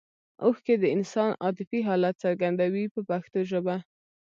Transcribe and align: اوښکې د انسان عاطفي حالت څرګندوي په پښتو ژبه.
اوښکې 0.43 0.75
د 0.79 0.85
انسان 0.95 1.29
عاطفي 1.43 1.79
حالت 1.87 2.15
څرګندوي 2.23 2.85
په 2.93 2.99
پښتو 3.09 3.39
ژبه. 3.51 3.75